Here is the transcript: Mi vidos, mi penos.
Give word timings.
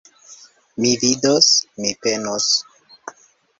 Mi 0.85 0.93
vidos, 1.03 1.51
mi 1.77 1.93
penos. 2.07 2.49